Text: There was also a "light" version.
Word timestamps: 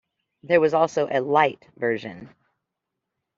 There 0.41 0.59
was 0.59 0.73
also 0.73 1.07
a 1.11 1.19
"light" 1.21 1.67
version. 1.77 2.33